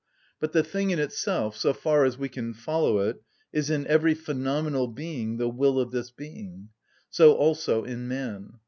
But 0.39 0.51
the 0.51 0.63
thing 0.63 0.89
in 0.89 0.97
itself, 0.97 1.55
so 1.55 1.73
far 1.73 2.05
as 2.05 2.17
we 2.17 2.27
can 2.27 2.55
follow 2.55 2.97
it, 3.01 3.21
is 3.53 3.69
in 3.69 3.85
every 3.85 4.15
phenomenal 4.15 4.87
being 4.87 5.37
the 5.37 5.47
will 5.47 5.79
of 5.79 5.91
this 5.91 6.09
being: 6.09 6.69
so 7.11 7.33
also 7.35 7.83
in 7.83 8.07
man. 8.07 8.53